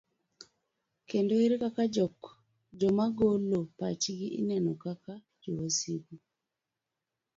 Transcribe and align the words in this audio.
Kendo 1.09 1.33
ere 1.43 1.55
kaka 1.63 1.83
joma 2.79 3.05
golo 3.17 3.59
pachgi 3.77 4.25
ineno 4.39 4.71
kaka 4.83 5.13
jo 5.41 5.51
wasigu? 5.59 6.15